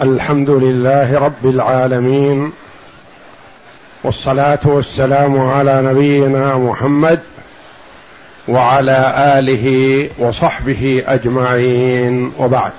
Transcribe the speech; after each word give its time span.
الحمد 0.00 0.50
لله 0.50 1.18
رب 1.18 1.46
العالمين 1.46 2.52
والصلاة 4.04 4.58
والسلام 4.64 5.40
على 5.40 5.82
نبينا 5.82 6.58
محمد 6.58 7.20
وعلى 8.48 9.14
آله 9.38 9.66
وصحبه 10.18 11.04
أجمعين 11.06 12.32
وبعد. 12.38 12.72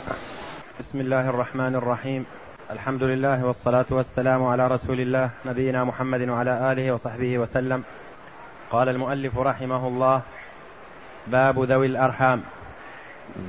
بسم 0.79 0.99
الله 0.99 1.29
الرحمن 1.29 1.75
الرحيم. 1.75 2.25
الحمد 2.71 3.03
لله 3.03 3.45
والصلاة 3.45 3.85
والسلام 3.91 4.43
على 4.43 4.67
رسول 4.67 4.99
الله 4.99 5.29
نبينا 5.45 5.83
محمد 5.83 6.29
وعلى 6.29 6.71
آله 6.71 6.91
وصحبه 6.91 7.37
وسلم. 7.37 7.83
قال 8.71 8.89
المؤلف 8.89 9.37
رحمه 9.37 9.87
الله 9.87 10.21
باب 11.27 11.63
ذوي 11.63 11.87
الأرحام. 11.87 12.41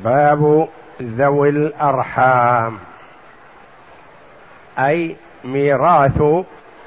باب 0.04 0.68
ذوي 1.02 1.48
الأرحام. 1.48 2.78
أي 4.78 5.16
ميراث 5.44 6.22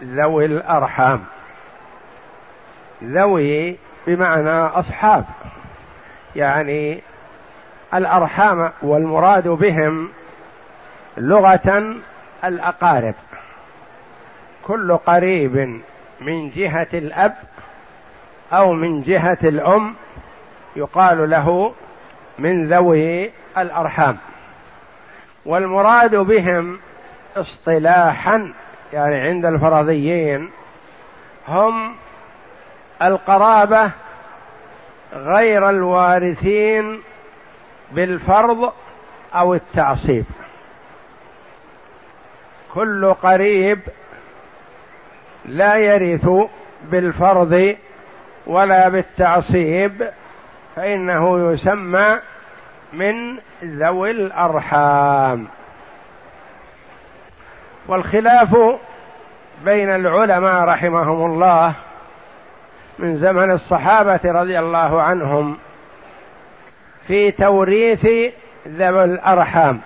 ذوي 0.03 0.45
الأرحام. 0.45 1.23
ذوي 3.03 3.77
بمعنى 4.07 4.67
أصحاب. 4.67 5.25
يعني 6.35 7.01
الأرحام 7.93 8.71
والمراد 8.81 9.47
بهم 9.47 10.09
لغة 11.17 11.95
الأقارب. 12.43 13.15
كل 14.63 14.97
قريب 14.97 15.81
من 16.21 16.49
جهة 16.49 16.87
الأب 16.93 17.35
أو 18.53 18.73
من 18.73 19.01
جهة 19.01 19.37
الأم 19.43 19.95
يقال 20.75 21.29
له 21.29 21.73
من 22.39 22.65
ذوي 22.65 23.31
الأرحام. 23.57 24.17
والمراد 25.45 26.15
بهم 26.15 26.79
اصطلاحا 27.37 28.53
يعني 28.93 29.15
عند 29.15 29.45
الفرضيين 29.45 30.49
هم 31.47 31.95
القرابة 33.01 33.91
غير 35.13 35.69
الوارثين 35.69 37.01
بالفرض 37.91 38.73
أو 39.35 39.53
التعصيب. 39.53 40.25
كل 42.73 43.13
قريب 43.13 43.79
لا 45.45 45.75
يرث 45.75 46.29
بالفرض 46.83 47.75
ولا 48.47 48.89
بالتعصيب 48.89 50.09
فإنه 50.75 51.51
يسمى 51.51 52.19
من 52.93 53.37
ذوي 53.63 54.11
الأرحام. 54.11 55.47
والخلاف 57.89 58.55
بين 59.65 59.89
العلماء 59.95 60.63
رحمهم 60.63 61.25
الله 61.25 61.73
من 62.99 63.17
زمن 63.17 63.51
الصحابة 63.51 64.19
رضي 64.25 64.59
الله 64.59 65.01
عنهم 65.01 65.57
في 67.07 67.31
توريث 67.31 68.07
ذوي 68.67 69.03
الأرحام. 69.03 69.81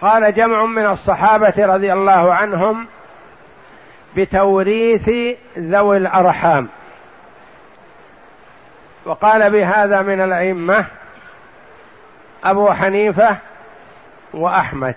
قال 0.00 0.34
جمع 0.34 0.64
من 0.64 0.86
الصحابة 0.86 1.54
رضي 1.58 1.92
الله 1.92 2.34
عنهم 2.34 2.86
بتوريث 4.16 5.10
ذوي 5.58 5.96
الأرحام. 5.96 6.68
وقال 9.04 9.50
بهذا 9.50 10.02
من 10.02 10.20
الأئمة 10.20 10.84
أبو 12.44 12.72
حنيفة 12.72 13.36
وأحمد. 14.34 14.94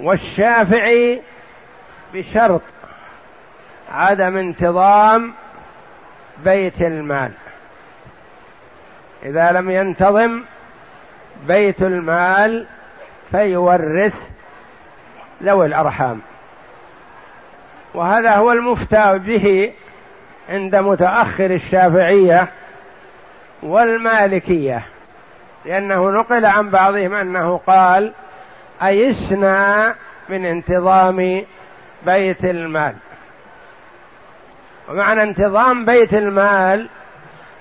والشافعي 0.00 1.22
بشرط 2.14 2.62
عدم 3.92 4.36
انتظام 4.36 5.32
بيت 6.44 6.82
المال. 6.82 7.32
إذا 9.22 9.52
لم 9.52 9.70
ينتظم 9.70 10.42
بيت 11.46 11.82
المال 11.82 12.66
فيورث 13.30 14.30
ذوي 15.42 15.66
الأرحام. 15.66 16.20
وهذا 17.94 18.34
هو 18.34 18.52
المفتى 18.52 19.18
به 19.18 19.72
عند 20.48 20.76
متأخر 20.76 21.50
الشافعية 21.50 22.48
والمالكية. 23.62 24.82
لأنه 25.66 26.10
نقل 26.10 26.46
عن 26.46 26.70
بعضهم 26.70 27.14
أنه 27.14 27.56
قال 27.56 28.12
أيسنا 28.82 29.94
من 30.28 30.46
انتظام 30.46 31.44
بيت 32.06 32.44
المال. 32.44 32.94
ومعنى 34.88 35.22
انتظام 35.22 35.84
بيت 35.84 36.14
المال 36.14 36.88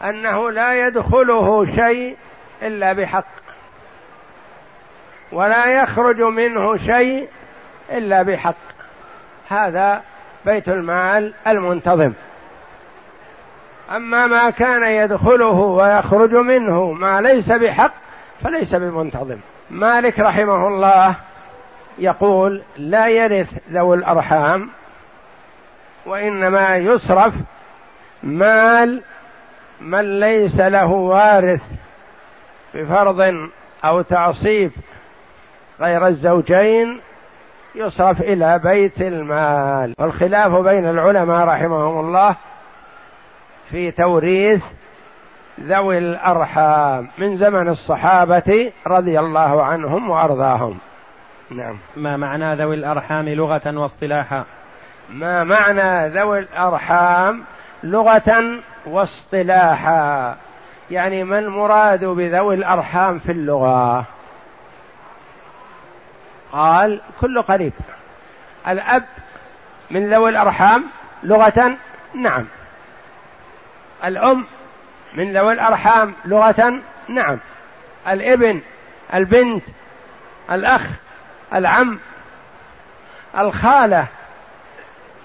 أنه 0.04 0.52
لا 0.52 0.88
يدخله 0.88 1.66
شيء 1.66 2.18
إلا 2.62 2.94
بحق 2.94 3.26
ولا 5.32 5.82
يخرج 5.82 6.22
منه 6.22 6.78
شيء 6.78 7.28
إلا 7.92 8.22
بحق. 8.22 8.56
هذا 9.50 10.02
بيت 10.46 10.70
المال 10.70 11.34
المنتظم. 11.48 12.14
أما 13.92 14.28
ما 14.28 14.50
كان 14.50 14.84
يدخله 14.84 15.52
ويخرج 15.52 16.34
منه 16.34 16.92
ما 16.92 17.22
ليس 17.22 17.52
بحق 17.52 17.92
فليس 18.44 18.76
بمنتظم. 18.76 19.38
مالك 19.70 20.20
رحمه 20.20 20.68
الله 20.68 21.16
يقول 21.98 22.62
لا 22.78 23.08
يرث 23.08 23.54
ذوي 23.72 23.98
الأرحام 23.98 24.70
وإنما 26.06 26.78
يصرف 26.78 27.34
مال 28.24 29.02
من 29.82 30.20
ليس 30.20 30.60
له 30.60 30.92
وارث 30.92 31.64
بفرض 32.74 33.50
أو 33.86 34.02
تعصيب 34.02 34.72
غير 35.82 36.08
الزوجين 36.08 37.02
يصرف 37.76 38.22
إلى 38.22 38.60
بيت 38.64 39.02
المال. 39.02 39.94
والخلاف 39.98 40.52
بين 40.52 40.90
العلماء 40.90 41.48
رحمهم 41.48 42.00
الله 42.00 42.36
في 43.72 43.92
توريث 43.92 44.66
ذوي 45.60 45.98
الأرحام 45.98 47.08
من 47.18 47.38
زمن 47.38 47.70
الصحابة 47.70 48.72
رضي 48.88 49.20
الله 49.20 49.64
عنهم 49.64 50.10
وأرضاهم. 50.10 50.78
نعم. 51.52 51.78
ما 51.96 52.18
معنى 52.18 52.56
ذوي 52.56 52.76
الأرحام 52.76 53.30
لغة 53.30 53.78
واصطلاحا؟ 53.78 54.44
ما 55.10 55.44
معنى 55.44 56.10
ذوي 56.10 56.40
الأرحام 56.40 57.44
لغة 57.84 58.60
واصطلاحا؟ 58.86 60.36
يعني 60.92 61.24
ما 61.24 61.40
المراد 61.40 62.06
بذوي 62.06 62.56
الأرحام 62.56 63.20
في 63.20 63.32
اللغة؟ 63.32 64.06
قال 66.52 67.02
كل 67.22 67.42
قريب. 67.42 67.74
الأب 68.68 69.04
من 69.92 70.14
ذوي 70.14 70.30
الأرحام 70.30 70.86
لغة؟ 71.24 71.78
نعم. 72.16 72.46
الأم 74.04 74.46
من 75.14 75.38
ذوي 75.38 75.54
الأرحام 75.54 76.14
لغة 76.26 76.82
نعم. 77.10 77.40
الإبن 78.08 78.62
البنت 79.14 79.64
الأخ 80.52 80.82
العم 81.54 82.00
الخالة 83.38 84.06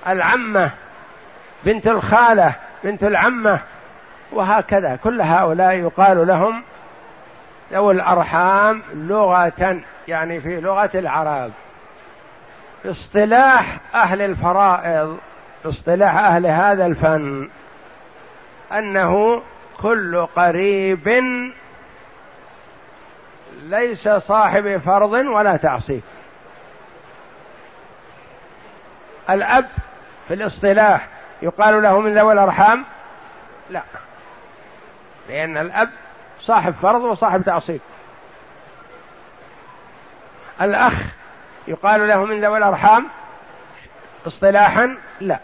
العمة 0.06 0.70
بنت 1.64 1.86
الخالة 1.86 2.54
بنت 2.84 3.04
العمة 3.04 3.60
وهكذا. 4.32 4.96
كل 4.96 5.20
هؤلاء 5.20 5.72
يقال 5.72 6.26
لهم 6.26 6.62
ذوي 7.72 7.94
الأرحام 7.94 8.82
لغة 8.94 9.80
يعني 10.08 10.40
في 10.40 10.60
لغة 10.60 10.90
العرب. 10.94 11.50
اصطلاح 12.86 13.76
أهل 13.94 14.22
الفرائض 14.22 15.18
اصطلاح 15.64 16.16
أهل 16.16 16.46
هذا 16.46 16.86
الفن. 16.86 17.48
أنه 18.72 19.42
كل 19.78 20.26
قريب 20.26 21.08
ليس 23.62 24.08
صاحب 24.08 24.76
فرض 24.76 25.12
ولا 25.12 25.56
تعصيب. 25.56 26.02
الأب 29.30 29.68
في 30.28 30.34
الاصطلاح 30.34 31.08
يقال 31.42 31.82
له 31.82 32.00
من 32.00 32.18
ذوي 32.18 32.32
الأرحام؟ 32.32 32.84
لا. 33.70 33.82
لأن 35.28 35.58
الأب 35.58 35.90
صاحب 36.40 36.74
فرض 36.74 37.04
وصاحب 37.04 37.42
تعصيب. 37.42 37.80
الأخ 40.60 40.94
يقال 41.68 42.08
له 42.08 42.24
من 42.24 42.44
ذوي 42.44 42.58
الأرحام؟ 42.58 43.06
اصطلاحا 44.26 44.96
لا. 45.20 45.38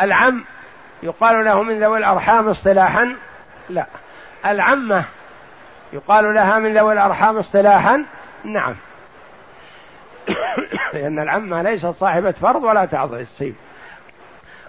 العم 0.00 0.44
يقال 1.06 1.44
له 1.44 1.62
من 1.62 1.80
ذوي 1.80 1.98
الأرحام 1.98 2.48
اصطلاحا؟ 2.48 3.16
لا. 3.68 3.86
العمة 4.46 5.04
يقال 5.92 6.34
لها 6.34 6.58
من 6.58 6.78
ذوي 6.78 6.92
الأرحام 6.92 7.38
اصطلاحا؟ 7.38 8.04
نعم. 8.44 8.74
لأن 10.94 11.18
العمة 11.18 11.62
ليست 11.62 11.86
صاحبة 11.86 12.30
فرض 12.30 12.64
ولا 12.64 12.84
تعصيب 12.84 13.54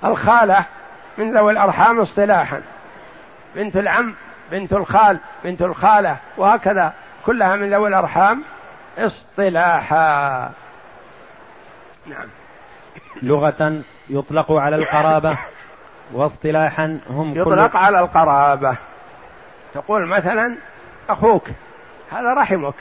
الخالة 0.03 0.65
من 1.17 1.37
ذوي 1.37 1.51
الأرحام 1.51 1.99
اصطلاحا. 1.99 2.61
بنت 3.55 3.77
العم 3.77 4.15
بنت 4.51 4.73
الخال 4.73 5.19
بنت 5.43 5.61
الخالة 5.61 6.17
وهكذا. 6.37 6.93
كلها 7.25 7.55
من 7.55 7.73
ذوي 7.73 7.87
الأرحام 7.87 8.43
اصطلاحا. 8.97 10.51
نعم. 12.05 12.27
لغة 13.21 13.81
يطلق 14.09 14.51
على 14.51 14.75
القرابة. 14.75 15.37
واصطلاحا 16.13 17.00
هم 17.09 17.31
يطلق 17.31 17.71
كل... 17.71 17.77
على 17.77 18.00
القرابة. 18.00 18.77
تقول 19.74 20.07
مثلا 20.07 20.56
أخوك 21.09 21.48
هذا 22.12 22.33
رحمك. 22.33 22.74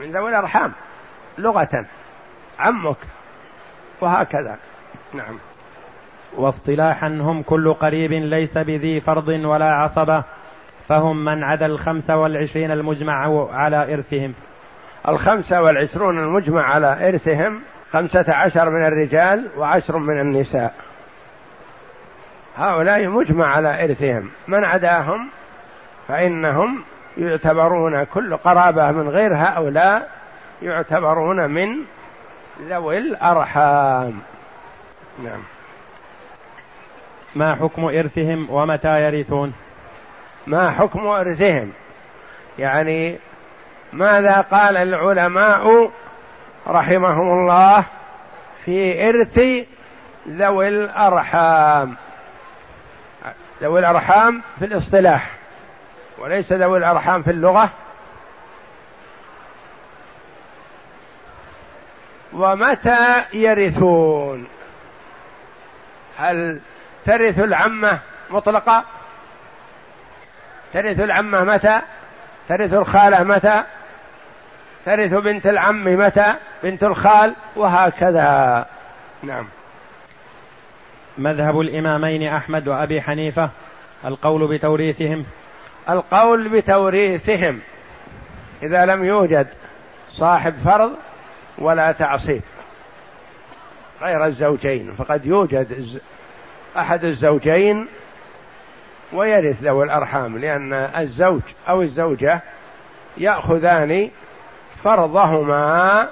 من 0.00 0.12
ذوي 0.12 0.28
الأرحام 0.28 0.72
لغة 1.38 1.84
عمك 2.58 2.96
وهكذا. 4.00 4.56
نعم. 5.14 5.38
واصطلاحا 6.36 7.08
هم 7.08 7.42
كل 7.42 7.72
قريب 7.72 8.12
ليس 8.12 8.58
بذي 8.58 9.00
فرض 9.00 9.28
ولا 9.28 9.72
عصبة 9.72 10.24
فهم 10.88 11.24
من 11.24 11.44
عدا 11.44 11.66
الخمسة 11.66 12.16
والعشرين 12.16 12.70
المجمع 12.70 13.48
على 13.52 13.94
إرثهم. 13.94 14.34
الخمسة 15.08 15.62
والعشرون 15.62 16.18
المجمع 16.18 16.62
على 16.62 17.08
إرثهم 17.08 17.60
خمسة 17.90 18.34
عشر 18.34 18.70
من 18.70 18.86
الرجال 18.86 19.48
وعشر 19.56 19.98
من 19.98 20.20
النساء. 20.20 20.74
هؤلاء 22.56 23.08
مجمع 23.08 23.46
على 23.46 23.84
إرثهم. 23.84 24.30
من 24.48 24.64
عداهم؟ 24.64 25.28
فإنهم 26.08 26.84
يعتبرون 27.16 28.04
كل 28.04 28.36
قرابة 28.36 28.90
من 28.90 29.08
غير 29.08 29.36
هؤلاء 29.36 30.10
يعتبرون 30.62 31.50
من 31.50 31.84
ذوي 32.68 32.98
الأرحام. 32.98 34.20
نعم. 35.24 35.42
ما 37.34 37.54
حكم 37.54 37.84
إرثهم 37.84 38.50
ومتى 38.50 39.00
يرثون؟ 39.00 39.54
ما 40.46 40.70
حكم 40.70 41.06
إرثهم؟ 41.06 41.72
يعني 42.58 43.18
ماذا 43.92 44.40
قال 44.40 44.76
العلماء 44.76 45.90
رحمهم 46.68 47.30
الله 47.30 47.84
في 48.64 49.08
إرث 49.08 49.40
ذوي 50.28 50.68
الأرحام؟ 50.68 51.96
ذوي 53.62 53.80
الأرحام 53.80 54.42
في 54.58 54.64
الاصطلاح 54.64 55.30
وليس 56.18 56.52
ذوي 56.52 56.78
الأرحام 56.78 57.22
في 57.22 57.30
اللغة. 57.30 57.70
ومتى 62.32 63.24
يرثون؟ 63.32 64.46
هل 66.18 66.60
ترث 67.06 67.38
العمة 67.38 67.98
مطلقة؟ 68.30 68.84
ترث 70.72 71.00
العمة 71.00 71.44
متى؟ 71.44 71.80
ترث 72.48 72.72
الخالة 72.72 73.22
متى؟ 73.22 73.62
ترث 74.86 75.14
بنت 75.14 75.46
العم 75.46 75.84
متى؟ 75.84 76.34
بنت 76.62 76.84
الخال؟ 76.84 77.36
وهكذا. 77.56 78.66
نعم. 79.22 79.48
مذهب 81.18 81.60
الإمامين 81.60 82.28
أحمد 82.28 82.68
وأبي 82.68 83.02
حنيفة 83.02 83.50
القول 84.04 84.48
بتوريثهم. 84.48 85.24
القول 85.88 86.48
بتوريثهم. 86.48 87.60
إذا 88.62 88.86
لم 88.86 89.04
يوجد 89.04 89.46
صاحب 90.12 90.54
فرض 90.64 90.90
ولا 91.58 91.92
تعصيب. 91.92 92.42
غير 94.02 94.26
الزوجين 94.26 94.94
فقد 94.98 95.26
يوجد 95.26 95.98
أحد 96.76 97.04
الزوجين 97.04 97.86
ويرث 99.12 99.62
ذوي 99.62 99.84
الأرحام 99.84 100.38
لأن 100.38 100.72
الزوج 100.72 101.40
أو 101.68 101.82
الزوجة 101.82 102.40
يأخذان 103.16 104.10
فرضهما 104.84 106.08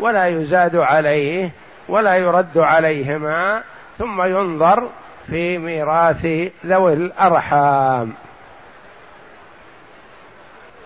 ولا 0.00 0.26
يزاد 0.26 0.76
عليه 0.76 1.50
ولا 1.88 2.16
يرد 2.16 2.58
عليهما 2.58 3.62
ثم 3.98 4.22
ينظر 4.22 4.88
في 5.26 5.58
ميراث 5.58 6.26
ذوي 6.66 6.92
الأرحام. 6.92 8.12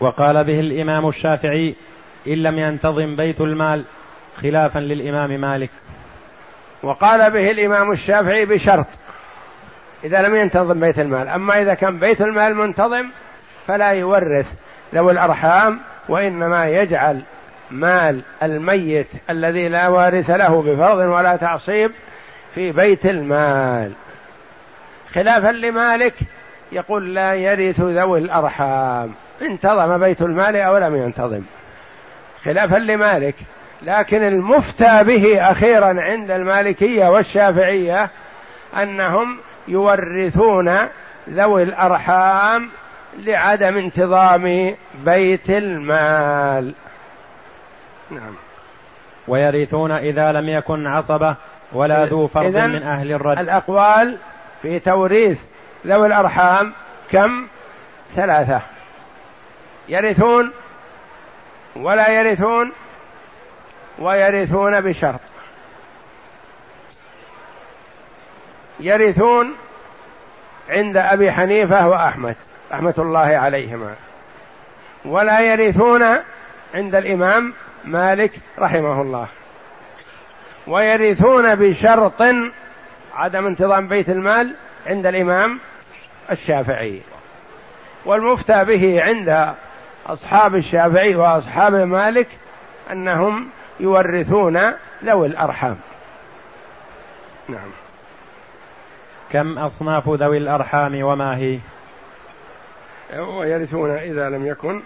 وقال 0.00 0.44
به 0.44 0.60
الإمام 0.60 1.08
الشافعي 1.08 1.74
إن 2.26 2.32
لم 2.32 2.58
ينتظم 2.58 3.16
بيت 3.16 3.40
المال 3.40 3.84
خلافا 4.42 4.78
للإمام 4.78 5.40
مالك. 5.40 5.70
وقال 6.82 7.30
به 7.30 7.50
الإمام 7.50 7.92
الشافعي 7.92 8.44
بشرط 8.44 8.86
إذا 10.04 10.22
لم 10.22 10.34
ينتظم 10.34 10.80
بيت 10.80 10.98
المال. 10.98 11.28
أما 11.28 11.62
إذا 11.62 11.74
كان 11.74 11.98
بيت 11.98 12.22
المال 12.22 12.54
منتظم 12.54 13.06
فلا 13.66 13.90
يورث 13.90 14.52
ذوي 14.94 15.12
الأرحام 15.12 15.80
وإنما 16.08 16.68
يجعل 16.68 17.22
مال 17.70 18.20
الميت 18.42 19.06
الذي 19.30 19.68
لا 19.68 19.88
وارث 19.88 20.30
له 20.30 20.62
بفرض 20.62 20.98
ولا 20.98 21.36
تعصيب 21.36 21.90
في 22.56 22.72
بيت 22.72 23.06
المال. 23.06 23.92
خلافا 25.14 25.48
لمالك 25.48 26.14
يقول 26.72 27.14
لا 27.14 27.34
يرث 27.34 27.80
ذوي 27.80 28.18
الأرحام. 28.18 29.14
انتظم 29.42 29.98
بيت 29.98 30.22
المال 30.22 30.56
أو 30.56 30.78
لم 30.78 30.96
ينتظم. 30.96 31.42
خلافا 32.44 32.76
لمالك. 32.76 33.34
لكن 33.82 34.24
المفتى 34.24 35.04
به 35.04 35.50
أخيرا 35.50 36.02
عند 36.02 36.30
المالكية 36.30 37.06
والشافعية 37.06 38.10
أنهم 38.76 39.38
يورثون 39.68 40.78
ذوي 41.30 41.62
الأرحام 41.62 42.68
لعدم 43.18 43.76
انتظام 43.76 44.74
بيت 45.04 45.50
المال. 45.50 46.74
نعم. 48.10 48.34
ويرثون 49.28 49.92
إذا 49.92 50.32
لم 50.32 50.48
يكن 50.48 50.86
عصبة 50.86 51.36
ولا 51.72 52.04
ذو 52.04 52.26
فرض 52.26 52.56
من 52.56 52.82
أهل 52.82 53.12
الرد. 53.12 53.38
الأقوال 53.38 54.18
في 54.62 54.78
توريث 54.78 55.40
ذوي 55.86 56.06
الأرحام 56.06 56.72
كم؟ 57.10 57.46
ثلاثة. 58.14 58.60
يرثون 59.88 60.52
ولا 61.76 62.10
يرثون 62.10 62.72
ويرثون 63.98 64.80
بشرط. 64.80 65.20
يرثون 68.80 69.54
عند 70.68 70.96
أبي 70.96 71.32
حنيفة 71.32 71.88
وأحمد 71.88 72.36
رحمه 72.72 72.94
الله 72.98 73.36
عليهما. 73.36 73.94
ولا 75.04 75.40
يرثون 75.40 76.02
عند 76.74 76.94
الإمام 76.94 77.52
مالك 77.84 78.32
رحمه 78.58 79.02
الله. 79.02 79.26
ويرثون 80.66 81.54
بشرط 81.54 82.22
عدم 83.14 83.46
انتظام 83.46 83.88
بيت 83.88 84.10
المال 84.10 84.54
عند 84.86 85.06
الإمام 85.06 85.60
الشافعي. 86.30 87.00
والمفتى 88.04 88.64
به 88.64 89.02
عند 89.02 89.54
أصحاب 90.06 90.54
الشافعي 90.54 91.14
وأصحاب 91.14 91.74
مالك 91.74 92.28
أنهم 92.92 93.48
يورثون 93.80 94.60
ذوي 95.04 95.26
الأرحام. 95.26 95.76
نعم. 97.48 97.70
كم 99.32 99.58
أصناف 99.58 100.08
ذوي 100.08 100.38
الأرحام 100.38 101.02
وما 101.02 101.36
هي؟ 101.36 101.58
ويرثون 103.18 103.90
إذا 103.90 104.30
لم 104.30 104.46
يكن 104.46 104.82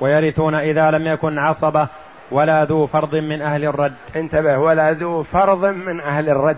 ويرثون 0.00 0.54
إذا 0.54 0.90
لم 0.90 1.06
يكن 1.06 1.38
عصبة. 1.38 1.88
ولا 2.32 2.64
ذو 2.64 2.86
فرض 2.86 3.14
من 3.14 3.42
أهل 3.42 3.64
الرد. 3.64 3.94
انتبه 4.16 4.58
ولا 4.58 4.92
ذو 4.92 5.22
فرض 5.22 5.64
من 5.64 6.00
أهل 6.00 6.28
الرد. 6.28 6.56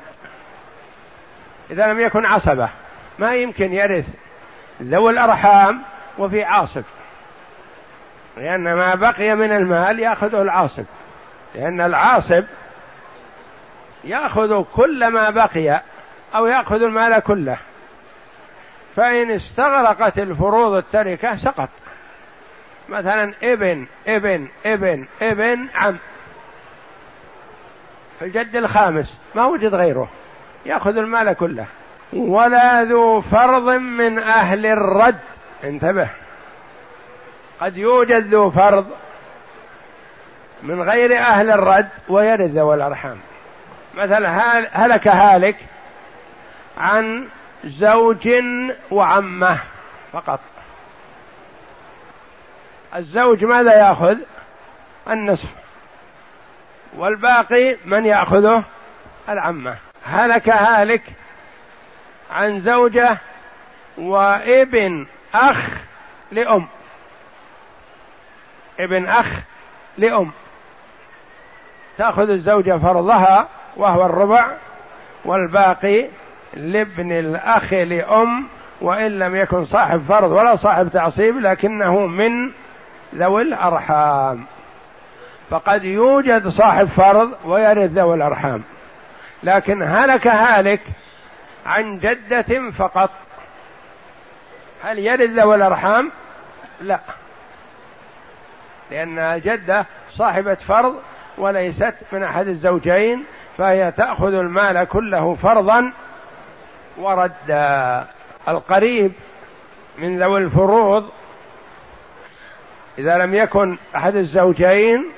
إذا 1.70 1.86
لم 1.86 2.00
يكن 2.00 2.26
عصبة 2.26 2.68
ما 3.18 3.34
يمكن 3.34 3.72
يرث. 3.72 4.08
ذوي 4.82 5.10
الأرحام 5.10 5.82
وفي 6.18 6.42
عاصب. 6.42 6.82
لأن 8.36 8.74
ما 8.74 8.94
بقي 8.94 9.34
من 9.34 9.52
المال 9.52 10.00
يأخذه 10.00 10.42
العاصب. 10.42 10.84
لأن 11.54 11.80
العاصب 11.80 12.44
يأخذ 14.04 14.62
كل 14.62 15.06
ما 15.06 15.30
بقي 15.30 15.82
أو 16.34 16.46
يأخذ 16.46 16.82
المال 16.82 17.20
كله. 17.20 17.56
فإن 18.96 19.30
استغرقت 19.30 20.18
الفروض 20.18 20.72
التركة 20.72 21.36
سقط. 21.36 21.68
مثلا 22.88 23.34
ابن 23.42 23.86
ابن 24.06 24.48
ابن 24.66 25.06
ابن 25.22 25.66
عم. 25.74 25.96
الجد 28.22 28.56
الخامس 28.56 29.18
ما 29.34 29.46
وجد 29.46 29.74
غيره 29.74 30.08
يأخذ 30.66 30.96
المال 30.96 31.32
كله. 31.32 31.66
ولا 32.12 32.84
ذو 32.84 33.20
فرض 33.20 33.68
من 33.70 34.18
أهل 34.18 34.66
الرد. 34.66 35.18
انتبه. 35.64 36.08
قد 37.60 37.76
يوجد 37.76 38.34
ذو 38.34 38.50
فرض 38.50 38.86
من 40.62 40.82
غير 40.82 41.18
أهل 41.18 41.50
الرد 41.50 41.88
ويرد 42.08 42.50
ذوي 42.50 42.74
الأرحام. 42.74 43.16
مثلا 43.94 44.28
هلك 44.84 45.08
هالك 45.08 45.56
عن 46.78 47.28
زوج 47.64 48.28
وعمة 48.90 49.58
فقط. 50.12 50.40
الزوج 52.96 53.44
ماذا 53.44 53.78
يأخذ؟ 53.78 54.16
النصف. 55.10 55.48
والباقي 56.96 57.76
من 57.84 58.06
يأخذه؟ 58.06 58.64
العمة. 59.28 59.76
هلك 60.04 60.48
هالك 60.48 61.02
عن 62.30 62.60
زوجة 62.60 63.18
وابن 63.98 65.06
أخ 65.34 65.70
لأم. 66.32 66.66
ابن 68.80 69.08
أخ 69.08 69.40
لأم. 69.98 70.30
تأخذ 71.98 72.30
الزوجة 72.30 72.78
فرضها 72.78 73.48
وهو 73.76 74.06
الربع 74.06 74.46
والباقي 75.24 76.06
لابن 76.54 77.12
الأخ 77.12 77.72
لأم 77.72 78.46
وإن 78.80 79.18
لم 79.18 79.36
يكن 79.36 79.64
صاحب 79.64 80.00
فرض 80.08 80.30
ولا 80.30 80.56
صاحب 80.56 80.88
تعصيب 80.88 81.38
لكنه 81.38 82.06
من 82.06 82.52
ذوي 83.14 83.42
الأرحام. 83.42 84.44
فقد 85.50 85.84
يوجد 85.84 86.48
صاحب 86.48 86.88
فرض 86.88 87.32
ويرث 87.44 87.90
ذوي 87.90 88.14
الأرحام. 88.14 88.62
لكن 89.42 89.82
هلك 89.82 90.26
هالك 90.26 90.80
عن 91.66 91.98
جدة 91.98 92.70
فقط. 92.70 93.10
هل 94.84 94.98
يرث 94.98 95.30
ذوي 95.30 95.54
الأرحام؟ 95.54 96.10
لا. 96.80 97.00
لأن 98.90 99.18
الجدة 99.18 99.86
صاحبة 100.10 100.54
فرض 100.54 100.94
وليست 101.38 101.94
من 102.12 102.22
أحد 102.22 102.48
الزوجين 102.48 103.24
فهي 103.58 103.92
تأخذ 103.92 104.34
المال 104.34 104.84
كله 104.84 105.34
فرضا 105.34 105.92
وردا. 106.96 108.06
القريب 108.48 109.12
من 109.98 110.22
ذوي 110.22 110.40
الفروض 110.40 111.10
إذا 112.98 113.18
لم 113.18 113.34
يكن 113.34 113.76
أحد 113.96 114.16
الزوجين 114.16 115.10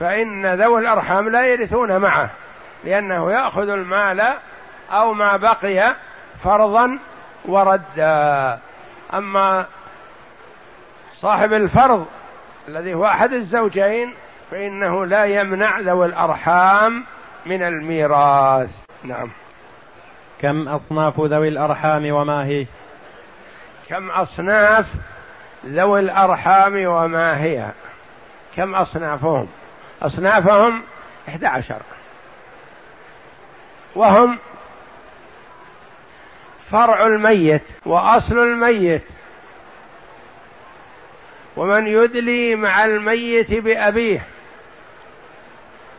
فإن 0.00 0.54
ذوي 0.54 0.80
الأرحام 0.80 1.28
لا 1.28 1.46
يرثون 1.46 1.96
معه 1.96 2.30
لأنه 2.84 3.32
يأخذ 3.32 3.68
المال 3.68 4.32
أو 4.92 5.14
ما 5.14 5.36
بقي 5.36 5.94
فرضا 6.44 6.98
وردا. 7.44 8.58
أما 9.14 9.66
صاحب 11.16 11.52
الفرض 11.52 12.06
الذي 12.68 12.94
هو 12.94 13.06
أحد 13.06 13.32
الزوجين 13.32 14.14
فإنه 14.50 15.06
لا 15.06 15.24
يمنع 15.24 15.80
ذوي 15.80 16.06
الأرحام 16.06 17.04
من 17.46 17.62
الميراث. 17.62 18.70
نعم. 19.04 19.30
كم 20.40 20.68
أصناف 20.68 21.20
ذوي 21.20 21.48
الأرحام 21.48 22.10
وما 22.10 22.44
هي؟ 22.44 22.66
كم 23.88 24.10
أصناف 24.10 24.86
ذوي 25.66 26.00
الأرحام 26.00 26.86
وما 26.86 27.42
هي. 27.42 27.70
كم 28.56 28.74
أصنافهم؟ 28.74 29.48
أصنافهم 30.02 30.82
إحدى 31.28 31.46
عشر. 31.46 31.82
وهم 33.94 34.38
فرع 36.70 37.06
الميت 37.06 37.62
وأصل 37.86 38.38
الميت. 38.38 39.04
ومن 41.56 41.86
يدلي 41.86 42.56
مع 42.56 42.84
الميت 42.84 43.54
بأبيه 43.54 44.22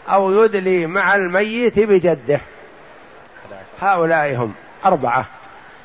أو 0.09 0.43
يدلي 0.43 0.87
مع 0.87 1.15
الميت 1.15 1.79
بجده. 1.79 2.39
هؤلاء 3.81 4.35
هم 4.35 4.53
أربعة 4.85 5.25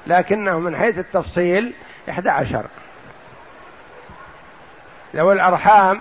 لكنهم 0.07 0.63
من 0.65 0.77
حيث 0.77 0.99
التفصيل 0.99 1.73
إحدى 2.11 2.31
عشر. 2.31 2.65
ذوي 5.15 5.33
الأرحام 5.33 6.01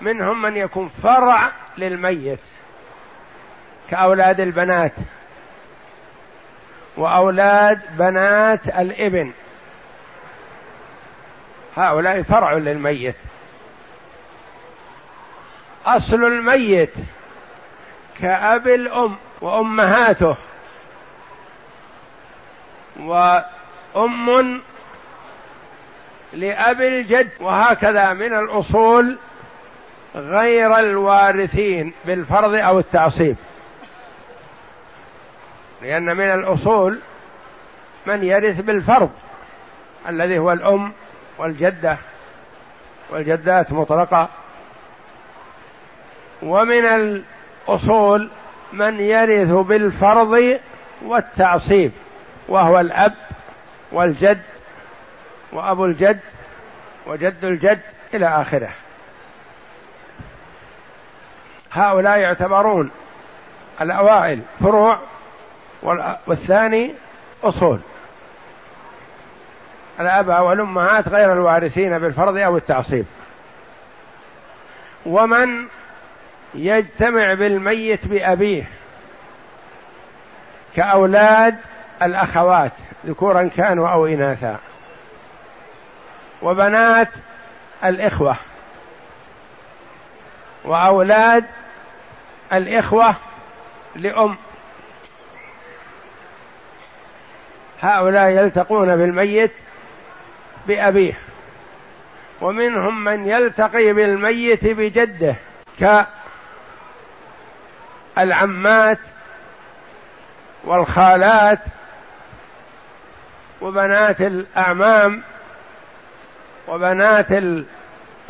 منهم 0.00 0.42
من 0.42 0.56
يكون 0.56 0.88
فرع 0.88 1.52
للميت 1.78 2.38
كأولاد 3.90 4.40
البنات 4.40 4.92
وأولاد 6.96 7.80
بنات 7.98 8.66
الإبن. 8.66 9.32
هؤلاء 11.76 12.22
فرع 12.22 12.52
للميت. 12.52 13.16
أصل 15.86 16.24
الميت 16.24 16.92
كأب 18.20 18.68
الأم 18.68 19.16
وأمهاته. 19.40 20.36
وأم 23.00 24.62
لأب 26.34 26.82
الجد 26.82 27.30
وهكذا 27.40 28.12
من 28.12 28.34
الأصول 28.34 29.18
غير 30.14 30.78
الوارثين 30.78 31.92
بالفرض 32.04 32.54
أو 32.54 32.78
التعصيب. 32.78 33.36
لأن 35.82 36.16
من 36.16 36.30
الأصول 36.30 36.98
من 38.06 38.22
يرث 38.22 38.60
بالفرض 38.60 39.10
الذي 40.08 40.38
هو 40.38 40.52
الأم 40.52 40.92
والجدة 41.38 41.98
والجدات 43.10 43.72
مطلقة. 43.72 44.28
ومن 46.42 46.84
الأصول 46.84 48.28
من 48.72 49.00
يرث 49.00 49.50
بالفرض 49.50 50.58
والتعصيب 51.02 51.92
وهو 52.48 52.80
الأب 52.80 53.14
والجد 53.92 54.42
وأبو 55.52 55.84
الجد 55.84 56.20
وجد 57.06 57.44
الجد 57.44 57.80
إلى 58.14 58.26
آخره. 58.26 58.70
هؤلاء 61.72 62.18
يعتبرون 62.18 62.90
الأوائل 63.80 64.40
فروع 64.60 64.98
والثاني 66.26 66.94
أصول. 67.44 67.80
الآباء 70.00 70.42
والأمهات 70.42 71.08
غير 71.08 71.32
الوارثين 71.32 71.98
بالفرض 71.98 72.36
أو 72.36 72.56
التعصيب. 72.56 73.06
ومن 75.06 75.66
يجتمع 76.54 77.34
بالميت 77.34 78.06
بأبيه 78.06 78.64
كأولاد 80.76 81.56
الأخوات 82.02 82.72
ذكورا 83.06 83.50
كانوا 83.56 83.88
أو 83.88 84.06
إناثا. 84.06 84.58
وبنات 86.42 87.08
الإخوة 87.84 88.36
وأولاد 90.64 91.44
الإخوة 92.52 93.16
لأم. 93.96 94.36
هؤلاء 97.80 98.28
يلتقون 98.28 98.96
بالميت 98.96 99.52
بأبيه 100.66 101.18
ومنهم 102.40 103.04
من 103.04 103.28
يلتقي 103.28 103.92
بالميت 103.92 104.64
بجده 104.64 105.36
كالعمات 108.16 108.98
والخالات 110.64 111.58
وبنات 113.60 114.20
الأعمام. 114.20 115.22
وبنات 116.68 117.26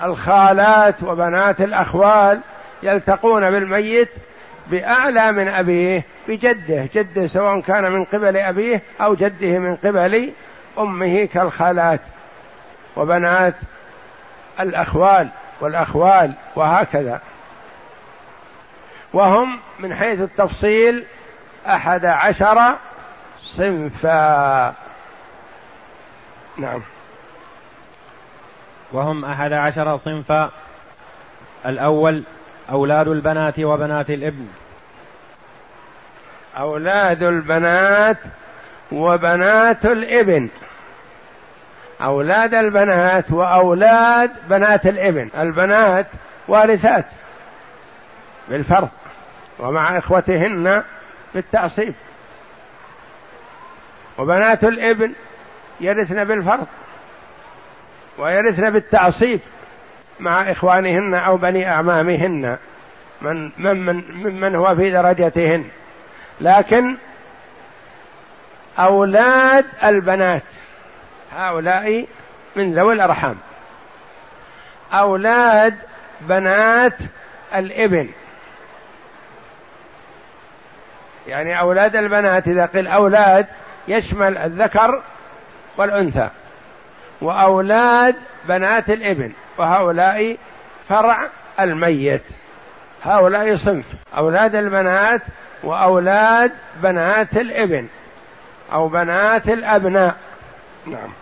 الخالات 0.02 1.02
وبنات 1.02 1.60
الأخوال 1.60 2.40
يلتقون 2.82 3.50
بالميت 3.50 4.08
بأعلى 4.66 5.32
من 5.32 5.48
أبيه 5.48 6.04
بجده 6.28 6.88
جده 6.94 7.26
سواء 7.26 7.60
كان 7.60 7.92
من 7.92 8.04
قبل 8.04 8.36
أبيه 8.36 8.82
أو 9.00 9.14
جده 9.14 9.58
من 9.58 9.76
قبل 9.76 10.32
أمه 10.78 11.24
كالخالات. 11.24 12.00
وبنات 12.96 13.54
الأخوال 14.60 15.28
والأخوال 15.60 16.32
وهكذا. 16.56 17.20
وهم 19.12 19.60
من 19.78 19.94
حيث 19.94 20.20
التفصيل 20.20 21.04
أحد 21.66 22.04
عشر 22.04 22.74
صنفا. 23.42 24.74
نعم. 26.58 26.82
وهم 28.92 29.24
أحد 29.24 29.52
عشر 29.52 29.96
صنفا 29.96 30.50
الأول 31.66 32.22
أولاد 32.70 33.08
البنات 33.08 33.58
وبنات 33.58 34.10
الإبن. 34.10 34.46
أولاد 36.58 37.22
البنات 37.22 38.18
وبنات 38.92 39.84
الإبن. 39.84 40.48
أولاد 42.00 42.54
البنات 42.54 43.30
وأولاد 43.32 44.30
بنات 44.48 44.86
الإبن. 44.86 45.30
البنات 45.38 46.06
وارثات 46.48 47.06
بالفرض 48.48 48.88
ومع 49.58 49.98
إخوتهن 49.98 50.82
بالتعصيب. 51.34 51.94
وبنات 54.18 54.64
الإبن 54.64 55.12
يرثن 55.80 56.24
بالفرض. 56.24 56.66
ويرثن 58.22 58.70
بالتعصيب 58.70 59.40
مع 60.20 60.50
إخوانهن 60.50 61.14
أو 61.14 61.36
بني 61.36 61.68
أعمامهن. 61.68 62.56
من 63.22 63.50
من 63.58 64.04
ممن 64.10 64.54
هو 64.54 64.76
في 64.76 64.90
درجتهن. 64.90 65.64
لكن 66.40 66.96
أولاد 68.78 69.64
البنات 69.84 70.42
هؤلاء 71.32 72.06
من 72.56 72.74
ذوي 72.74 72.94
الأرحام. 72.94 73.36
أولاد 74.92 75.74
بنات 76.20 76.96
الإبن. 77.54 78.08
يعني 81.28 81.60
أولاد 81.60 81.96
البنات 81.96 82.48
إذا 82.48 82.66
قيل 82.66 82.86
أولاد 82.86 83.46
يشمل 83.88 84.38
الذكر 84.38 85.02
والأنثى. 85.76 86.28
وأولاد 87.22 88.16
بنات 88.48 88.90
الابن 88.90 89.32
وهؤلاء 89.58 90.36
فرع 90.88 91.28
الميت. 91.60 92.22
هؤلاء 93.04 93.56
صنف 93.56 93.84
أولاد 94.16 94.54
البنات 94.54 95.22
وأولاد 95.62 96.52
بنات 96.82 97.36
الابن 97.36 97.88
أو 98.72 98.88
بنات 98.88 99.48
الأبناء. 99.48 100.16
نعم. 100.86 101.12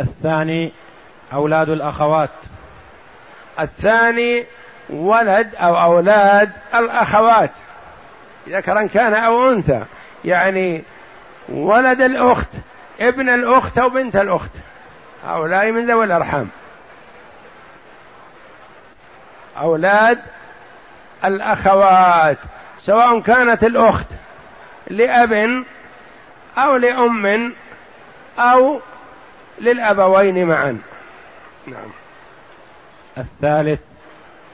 الثاني 0.00 0.72
أولاد 1.32 1.68
الأخوات. 1.68 2.30
الثاني 3.60 4.46
ولد 4.90 5.54
أو 5.54 5.82
أولاد 5.82 6.50
الأخوات. 6.74 7.50
ذكرا 8.48 8.86
كان 8.86 9.14
أو 9.14 9.50
أنثى 9.50 9.84
يعني 10.24 10.82
ولد 11.48 12.00
الأخت 12.00 12.50
ابن 13.00 13.28
الأخت 13.28 13.78
أو 13.78 13.88
بنت 13.88 14.16
الأخت. 14.16 14.50
هؤلاء 15.26 15.72
من 15.72 15.90
ذوي 15.90 16.04
الأرحام. 16.04 16.48
أولاد 19.58 20.18
الأخوات 21.24 22.38
سواء 22.82 23.20
كانت 23.20 23.64
الأخت 23.64 24.06
لأب 24.86 25.64
أو 26.58 26.76
لأم 26.76 27.52
أو 28.38 28.80
للأبوين 29.60 30.46
معا. 30.46 30.78
نعم. 31.66 31.90
الثالث 33.18 33.80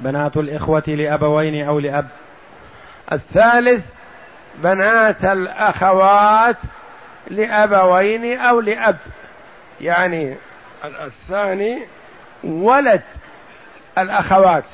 بنات 0.00 0.36
الإخوة 0.36 0.82
لأبوين 0.86 1.68
أو 1.68 1.78
لأب. 1.78 2.08
الثالث 3.12 3.84
بنات 4.54 5.24
الأخوات 5.24 6.56
لأبوين 7.30 8.38
أو 8.38 8.60
لأب. 8.60 8.96
يعني 9.80 10.36
الثاني 10.84 11.78
ولد 12.44 13.02
الأخوات. 13.98 14.64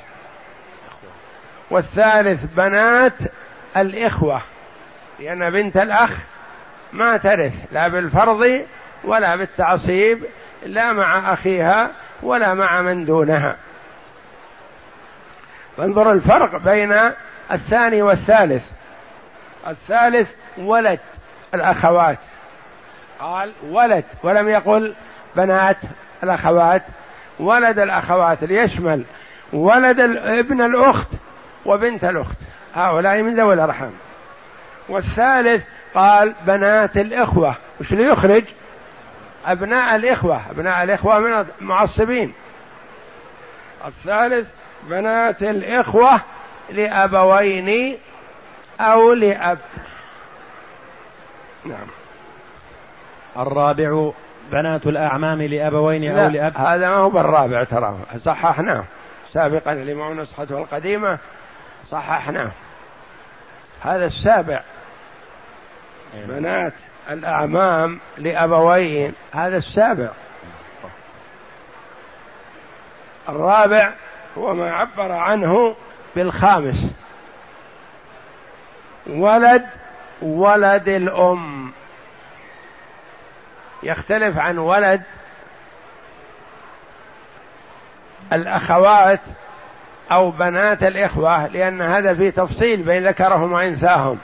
والثالث 1.71 2.45
بنات 2.57 3.13
الإخوة. 3.77 4.43
لأن 5.21 5.51
بنت 5.51 5.77
الأخ 5.77 6.11
ما 6.93 7.17
ترث 7.17 7.55
لا 7.73 7.89
بالفرض 7.89 8.67
ولا 9.05 9.37
بالتعصيب 9.37 10.25
لا 10.63 10.93
مع 10.93 11.33
أخيها 11.33 11.91
ولا 12.23 12.55
مع 12.55 12.83
من 12.83 13.05
دونها. 13.05 13.57
فانظر 15.77 16.13
الفرق 16.13 16.57
بين 16.57 16.95
الثاني 17.53 18.03
والثالث. 18.03 18.71
الثالث 19.67 20.31
ولد 20.59 21.01
الأخوات. 21.55 22.19
قال 23.21 23.53
ولد 23.63 24.05
ولم 24.23 24.49
يقل 24.49 24.95
بنات 25.37 25.77
الأخوات 26.23 26.83
ولد 27.41 27.79
الأخوات 27.79 28.45
ليشمل 28.45 29.05
ولد 29.53 30.01
ابن 30.25 30.61
الأخت 30.61 31.09
وبنت 31.67 32.05
الأخت. 32.05 32.37
هؤلاء 32.75 33.23
من 33.23 33.35
ذوي 33.35 33.55
الأرحام. 33.55 33.93
والثالث 34.89 35.65
قال 35.95 36.35
بنات 36.47 36.97
الإخوة. 36.97 37.55
وش 37.81 37.93
ليخرج 37.93 38.45
أبناء 39.47 39.97
الإخوة. 39.97 40.41
أبناء 40.51 40.83
الإخوة 40.83 41.19
من 41.19 41.47
المعصبين 41.61 42.33
الثالث 43.87 44.49
بنات 44.83 45.43
الإخوة 45.43 46.21
لأبوين 46.71 47.99
أو 48.81 49.13
لأب. 49.13 49.59
نعم. 51.65 51.98
الرابع 53.37 54.11
بنات 54.53 54.87
الأعمام 54.87 55.43
لأبوين 55.43 56.19
أو 56.19 56.29
لأب 56.29 56.57
هذا 56.57 56.89
ما 56.89 56.97
هو 56.97 57.11
بالرابع 57.11 57.65
ترى 57.65 57.97
صححناه. 58.17 58.85
سابقا 59.33 59.73
الإمام 59.73 60.21
نسخته 60.21 60.59
القديمة 60.59 61.19
صححناه. 61.91 62.51
هذا 63.83 64.05
السابع. 64.05 64.63
بنات 66.15 66.73
الأعمام 67.11 68.01
لأبوين 68.19 69.15
هذا 69.35 69.57
السابع. 69.57 70.09
الرابع 73.29 73.93
هو 74.39 74.55
ما 74.55 74.73
عبر 74.73 75.13
عنه 75.13 75.75
بالخامس. 76.17 76.95
ولد 79.07 79.67
ولد 80.23 80.89
الأم. 80.89 81.73
يختلف 83.83 84.39
عن 84.39 84.59
ولد 84.59 85.03
الأخوات 88.33 89.21
أو 90.13 90.31
بنات 90.31 90.83
الإخوة 90.83 91.47
لأن 91.47 91.83
هذا 91.83 92.15
في 92.15 92.31
تفصيل 92.31 92.83
بين 92.83 93.09
ذكرهم 93.09 93.53
وأنثاهم. 93.53 94.19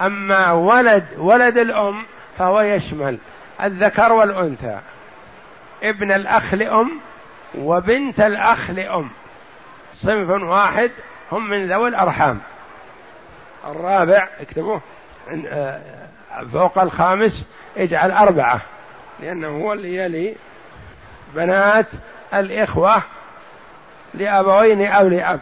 أما 0.00 0.52
ولد 0.52 1.04
ولد 1.18 1.58
الأم 1.58 2.04
فهو 2.38 2.60
يشمل 2.60 3.18
الذكر 3.62 4.12
والأنثى. 4.12 4.78
ابن 5.82 6.12
الأخ 6.12 6.54
لأم 6.54 6.90
وبنت 7.54 8.20
الأخ 8.20 8.70
لأم. 8.70 9.10
صنف 9.94 10.30
واحد 10.30 10.90
هم 11.32 11.50
من 11.50 11.72
ذوي 11.72 11.88
الأرحام. 11.88 12.40
الرابع 13.66 14.28
اكتبوه 14.40 14.80
آه، 15.52 15.80
فوق 16.52 16.78
الخامس 16.78 17.44
اجعل 17.76 18.10
أربعة. 18.10 18.60
لأنه 19.20 19.48
هو 19.48 19.72
اللي 19.72 19.96
يلي 19.96 20.34
بنات 21.34 21.86
الإخوة 22.34 23.02
لأبوين 24.14 24.86
أو 24.86 25.08
لأب. 25.08 25.40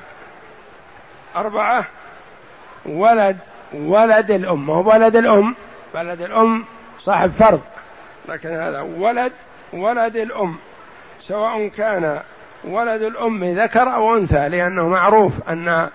أربعة 1.36 1.86
ولد 2.86 3.36
ولد 3.72 4.30
الأم. 4.30 4.70
هو 4.70 4.92
ولد 4.92 5.16
الأم؟ 5.16 5.54
ولد 5.94 6.20
الأم 6.20 6.64
صاحب 7.00 7.30
فرض. 7.30 7.60
لكن 8.28 8.48
هذا 8.48 8.80
ولد 8.80 9.32
ولد 9.72 10.16
الأم. 10.16 10.56
سواء 11.20 11.68
كان 11.68 12.20
ولد 12.64 13.02
الأم 13.02 13.44
ذكر 13.44 13.94
أو 13.94 14.16
أنثى 14.16 14.48
لأنه 14.48 14.88
معروف 14.88 15.48
أن 15.48 15.88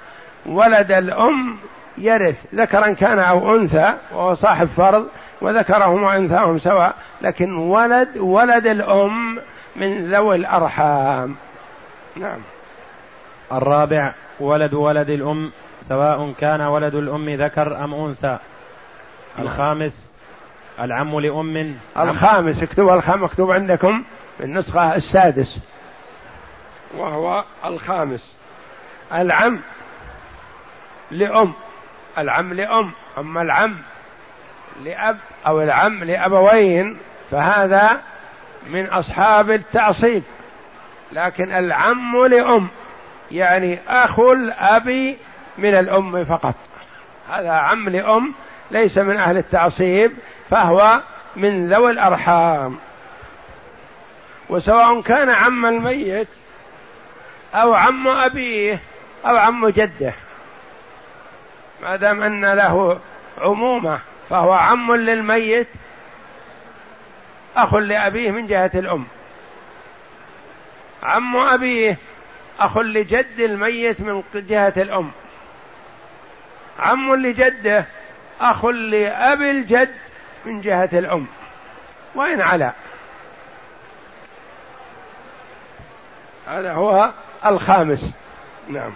ولد 0.46 0.91
الأم 0.91 1.58
يرث 1.98 2.46
ذكرا 2.56 2.94
كان 2.94 3.20
أو 3.20 3.56
أنثى 3.56 3.94
وهو 4.12 4.34
صاحب 4.34 4.67
فرض 4.67 5.08
وذكرهم 5.41 6.04
وأنثاهم 6.04 6.58
سواء 6.58 6.95
لكن 7.21 7.54
ولد 7.54 8.17
ولد 8.17 8.65
الأم 8.65 9.39
من 9.75 10.13
ذوي 10.13 10.36
الأرحام. 10.36 11.36
نعم. 12.15 12.39
الرابع 13.51 14.13
ولد 14.39 14.73
ولد 14.73 15.10
الأم 15.10 15.51
سواء 15.82 16.34
كان 16.39 16.62
ولد 16.62 16.95
الأم 16.95 17.30
ذكر 17.30 17.84
أم 17.84 17.93
أنثى. 17.93 18.38
نعم. 19.38 19.47
الخامس 19.47 20.12
العم 20.80 21.19
لأم. 21.19 21.75
الخامس 21.97 22.63
اكتبوا 22.63 22.93
الخامس 22.93 23.23
مكتوب 23.23 23.51
عندكم 23.51 24.04
النسخة 24.39 24.95
السادس. 24.95 25.60
وهو 26.97 27.43
الخامس. 27.65 28.36
العم 29.13 29.60
لأم. 31.12 31.54
العم 32.17 32.54
لأم. 32.54 32.91
أما 33.17 33.41
العم 33.41 33.77
لأب 34.86 35.17
أو 35.48 35.62
العم 35.62 36.04
لأبوين 36.04 36.98
فهذا 37.32 38.02
من 38.70 38.86
أصحاب 38.86 39.52
التعصيب. 39.52 40.24
لكن 41.12 41.52
العم 41.52 42.26
لأم 42.26 42.67
يعني 43.32 43.80
أخو 43.88 44.32
الأب 44.32 45.15
من 45.58 45.74
الأم 45.76 46.24
فقط. 46.24 46.56
هذا 47.30 47.52
عم 47.52 47.89
لأم 47.89 48.34
ليس 48.72 48.98
من 48.98 49.17
أهل 49.17 49.38
التعصيب 49.38 50.12
فهو 50.50 51.02
من 51.36 51.74
ذوي 51.74 51.91
الأرحام. 51.91 52.78
وسواء 54.50 55.02
كان 55.02 55.30
عم 55.30 55.65
الميت 55.65 56.28
أو 57.56 57.74
عم 57.74 58.08
أبيه 58.08 58.80
أو 59.26 59.38
عم 59.38 59.67
جده. 59.67 60.13
ما 61.84 61.96
دام 61.96 62.24
أن 62.24 62.46
له 62.46 63.00
عمومة 63.38 64.00
فهو 64.32 64.52
عم 64.54 64.96
للميت 64.96 65.67
أخ 67.56 67.74
لأبيه 67.74 68.32
من 68.32 68.46
جهة 68.46 68.72
الأم. 68.74 69.06
عم 71.04 71.38
أبيه 71.38 71.98
أخ 72.60 72.78
لجد 72.78 73.39
الميت 73.39 74.02
من 74.02 74.24
جهة 74.34 74.74
الأم. 74.78 75.12
عم 76.80 77.15
لجده 77.15 77.86
أخ 78.41 78.65
لأبي 78.65 79.52
الجد 79.52 79.96
من 80.46 80.62
جهة 80.62 80.89
الأم. 80.94 81.28
وإن 82.15 82.41
علا. 82.41 82.72
هذا 86.48 86.74
هو 86.74 87.12
الخامس. 87.46 88.12
نعم. 88.70 88.94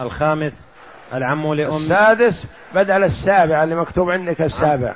الخامس 0.00 0.69
العم 1.12 1.54
لأم 1.54 1.76
السادس 1.76 2.46
بدل 2.74 3.04
السابع 3.04 3.64
اللي 3.64 3.74
مكتوب 3.74 4.10
عندك 4.10 4.40
السابع. 4.42 4.94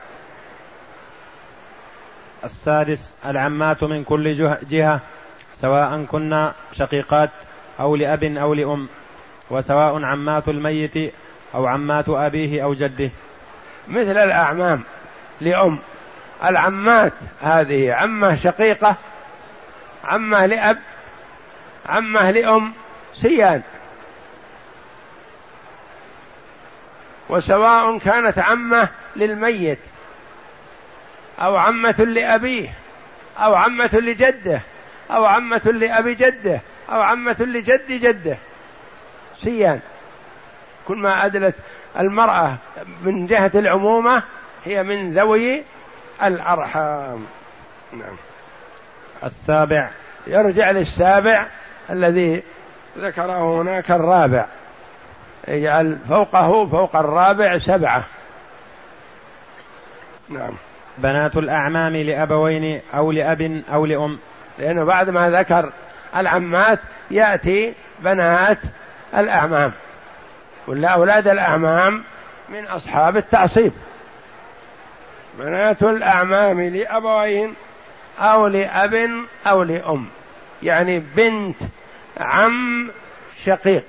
السادس 2.45 3.15
العمات 3.27 3.85
من 3.85 4.05
كل 4.05 4.33
جهة 4.69 5.01
سواء 5.55 6.05
كنا 6.05 6.53
شقيقات 6.73 7.31
أو 7.81 7.97
لأب 7.97 8.25
أو 8.25 8.55
لأم 8.55 8.89
وسواء 9.51 10.05
عمات 10.05 10.49
الميت 10.49 11.15
أو 11.55 11.67
عمات 11.67 12.09
أبيه 12.09 12.65
أو 12.65 12.75
جده. 12.75 13.11
مثل 13.89 14.17
الأعمام 14.19 14.83
لأم. 15.41 15.79
العمات 16.45 17.13
هذه 17.43 17.93
عمة 17.93 18.35
شقيقة 18.35 18.97
عمة 20.05 20.47
لأب 20.47 20.79
عمة 21.87 22.31
لأم 22.31 22.73
سيان. 23.15 23.63
وسواء 27.29 27.99
كانت 27.99 28.39
عمة 28.39 28.89
للميت 29.17 29.79
أو 31.41 31.57
عمة 31.57 31.97
لأبيه 31.99 32.69
أو 33.39 33.55
عمة 33.55 33.91
لجده 33.93 34.61
أو 35.11 35.25
عمة 35.25 35.63
لأبي 35.65 36.15
جده 36.15 36.61
أو 36.91 37.03
عمة 37.03 37.37
لجد 37.41 37.93
جده. 37.93 38.37
سيان. 39.37 39.81
كل 40.89 40.97
ما 40.97 41.27
أدلت 41.27 41.55
المرأة 41.99 42.57
من 43.03 43.27
جهة 43.27 43.51
العمومة 43.55 44.23
هي 44.65 44.83
من 44.83 45.15
ذوي 45.19 45.63
الأرحام. 46.23 47.27
نعم. 47.93 48.17
السابع. 49.25 49.91
يرجع 50.27 50.71
للسابع 50.71 51.47
الذي 51.91 52.43
ذكره 52.99 53.63
هناك 53.63 53.91
الرابع. 53.91 54.47
يجعل 55.49 55.99
فوقه 56.09 56.67
فوق 56.67 56.97
الرابع 56.97 57.59
سبعة. 57.59 58.05
نعم. 60.29 60.53
بنات 60.99 61.37
الأعمام 61.37 61.97
لأبوين 61.97 62.81
أو 62.95 63.13
لأب 63.13 63.63
أو 63.73 63.87
لأم. 63.87 64.19
لأنه 64.59 64.85
بعد 64.85 65.11
ما 65.11 65.31
ذكر 65.31 65.73
العمات 66.17 66.79
يأتي 67.11 67.75
بنات 68.01 68.59
الأعمام. 69.17 69.73
ولا 70.67 70.89
أولاد 70.89 71.29
الأعمام 71.29 72.03
من 72.49 72.67
أصحاب 72.67 73.17
التعصيب. 73.17 73.73
بنات 75.39 75.83
الأعمام 75.83 76.61
لأبوين 76.61 77.55
أو 78.21 78.47
لأب 78.47 79.11
أو 79.47 79.63
لأم. 79.63 80.07
يعني 80.63 80.99
بنت 81.17 81.57
عم 82.21 82.91
شقيق. 83.45 83.85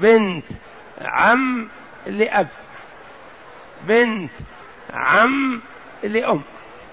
بنت 0.00 0.44
عم 1.02 1.68
لأب. 2.06 2.48
بنت 3.82 4.30
عم 4.94 5.60
لأم. 6.02 6.42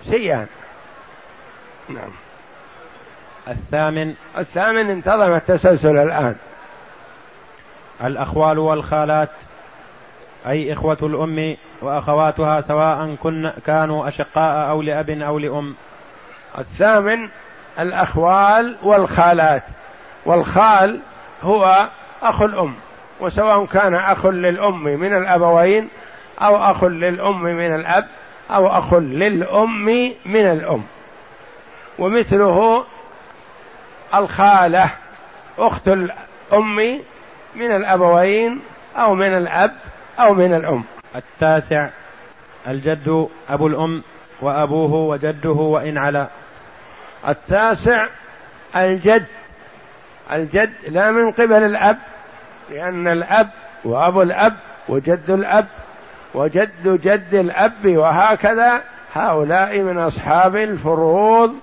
سيان 0.04 0.48
نعم. 1.90 2.12
الثامن. 3.48 4.16
الثامن 4.38 4.90
انتظم 4.90 5.34
التسلسل 5.34 5.98
الآن. 5.98 6.36
الأخوال 8.04 8.60
والخالات 8.60 9.30
أي 10.48 10.74
إخوة 10.74 10.98
الأم 11.02 11.58
وأخواتها 11.82 12.62
سواء 12.62 13.16
كن 13.16 13.52
كانوا 13.66 14.08
أشقاء 14.08 14.70
أو 14.70 14.82
لأب 14.82 15.10
أو 15.10 15.40
لأم. 15.40 15.76
الثامن 16.58 17.30
الأخوال 17.80 18.78
والخالات. 18.84 19.64
والخال 20.26 21.00
هو 21.44 21.90
أخو 22.22 22.46
الأم. 22.46 22.76
وسواء 23.20 23.66
كان 23.66 23.96
أخ 23.96 24.26
للأم 24.26 24.84
من 24.84 25.18
الأبوين 25.18 25.90
أو 26.42 26.56
أخ 26.72 26.84
للأم 26.84 27.44
من 27.44 27.76
الأب 27.76 28.08
أو 28.52 28.68
أخ 28.68 28.94
للأم 28.94 29.86
من 30.26 30.46
الأم. 30.52 30.84
ومثله 32.00 32.86
الخالة 34.16 34.90
أخت 35.60 35.88
الأم 35.88 37.02
من 37.56 37.76
الأبوين 37.76 38.62
أو 38.98 39.16
من 39.16 39.38
الأب 39.38 39.72
أو 40.20 40.34
من 40.34 40.54
الأم. 40.54 40.84
التاسع 41.16 41.90
الجد 42.68 43.30
أبو 43.50 43.68
الأم 43.68 44.04
وأبوه 44.42 44.94
وجده 44.94 45.50
وإن 45.50 45.98
علا. 45.98 46.28
التاسع 47.28 48.06
الجد 48.76 49.26
الجد 50.32 50.74
لا 50.88 51.12
من 51.12 51.32
قبل 51.32 51.64
الأب 51.64 51.98
لأن 52.70 53.08
الأب 53.08 53.50
وأبو 53.84 54.22
الأب 54.22 54.54
وجد 54.90 55.30
الأب 55.30 55.68
وجد 56.34 57.02
جد 57.02 57.34
الأب 57.34 57.86
وهكذا 57.86 58.82
هؤلاء 59.14 59.80
من 59.80 60.00
أصحاب 60.00 60.56
الفروض 60.56 61.56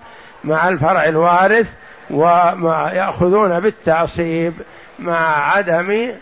مع 0.45 0.69
الفرع 0.69 1.05
الوارث 1.05 1.75
وما 2.11 2.91
يأخذون 2.93 3.61
بالتعصيب 3.61 4.55
مع 4.99 5.51
عدم 5.53 6.13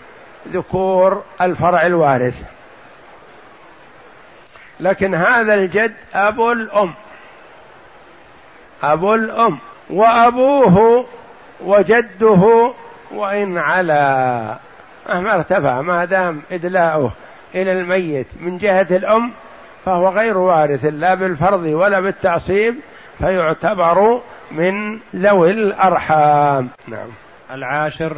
ذكور 0.49 1.23
الفرع 1.41 1.87
الوارث. 1.87 2.43
لكن 4.81 5.15
هذا 5.15 5.55
الجد 5.55 5.95
أبو 6.15 6.53
الأم. 6.53 6.95
أبو 8.83 9.15
الأم. 9.15 9.59
وأبوه 9.91 11.07
وجده 11.61 12.73
وإن 13.11 13.59
علا. 13.59 14.57
مهما 15.09 15.35
ارتفع 15.35 15.81
ما 15.81 16.05
دام 16.05 16.43
إدلاؤه 16.53 17.13
إلى 17.55 17.73
الميت 17.73 18.27
من 18.41 18.59
جهة 18.59 18.87
الأم 18.91 19.33
فهو 19.85 20.09
غير 20.09 20.39
وارث 20.39 20.85
لا 20.85 21.15
بالفرض 21.15 21.63
ولا 21.63 22.01
بالتعصيب 22.01 22.75
فيعتبر 23.19 24.21
من 24.51 25.01
ذوي 25.17 25.51
الأرحام. 25.51 26.69
نعم. 26.89 27.09
العاشر. 27.51 28.17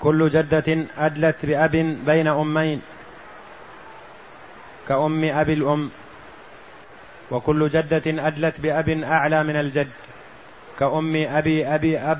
كل 0.00 0.28
جدة 0.28 0.84
أدلت 0.98 1.46
بأب 1.46 1.70
بين 2.06 2.28
أمين 2.28 2.82
كأم 4.88 5.24
أبي 5.24 5.52
الأم. 5.52 5.90
وكل 7.30 7.68
جدة 7.68 8.26
أدلت 8.26 8.60
بأب 8.60 8.88
أعلى 8.88 9.42
من 9.42 9.56
الجد 9.56 9.90
كأم 10.78 11.16
أبي 11.16 11.66
أبي 11.66 11.98
أب 11.98 12.18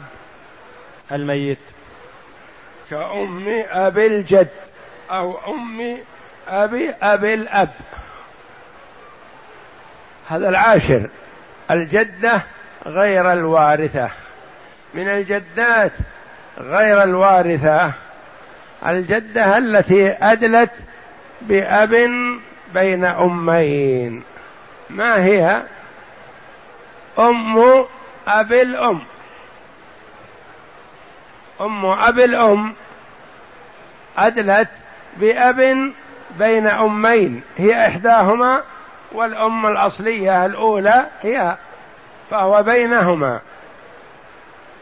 الميت. 1.13 1.59
كأم 2.93 3.65
أبي 3.71 4.07
الجد 4.07 4.49
أو 5.11 5.39
أم 5.49 5.99
أبي 6.49 6.91
أبي 7.03 7.35
الأب. 7.35 7.71
هذا 10.29 10.49
العاشر. 10.49 11.09
الجدة 11.71 12.43
غير 12.87 13.33
الوارثة. 13.33 14.11
من 14.95 15.09
الجدات 15.09 15.93
غير 16.59 17.03
الوارثة. 17.03 17.93
الجدة 18.87 19.59
التي 19.59 20.11
أدلت 20.11 20.73
بأب 21.41 22.11
بين 22.75 23.05
أمين. 23.05 24.23
ما 24.91 25.25
هي؟ 25.25 25.63
أم 27.19 27.85
أبي 28.29 28.63
الأم. 28.63 29.01
أم 31.61 31.87
أبي 31.87 32.25
الأم 32.25 32.75
أدلت 34.19 34.69
بأب 35.17 35.93
بين 36.39 36.67
أمين 36.67 37.43
هي 37.57 37.87
إحداهما 37.87 38.63
والأم 39.13 39.67
الأصلية 39.67 40.47
الأولى 40.47 41.07
هي 41.23 41.57
فهو 42.31 42.63
بينهما. 42.63 43.41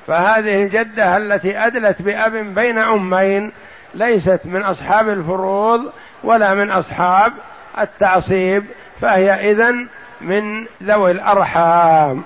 فهذه 0.07 0.62
الجدة 0.62 1.16
التي 1.16 1.59
أدلت 1.59 2.03
بأب 2.03 2.33
بين 2.33 2.79
أمين 2.79 3.53
ليست 3.95 4.40
من 4.45 4.62
أصحاب 4.62 5.09
الفروض 5.09 5.93
ولا 6.25 6.55
من 6.55 6.71
أصحاب 6.71 7.33
التعصيب 7.79 8.64
فهي 9.01 9.51
إذن 9.51 9.88
من 10.21 10.66
ذوي 10.83 11.11
الأرحام. 11.11 12.25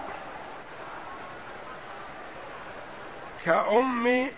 كأم 3.44 4.28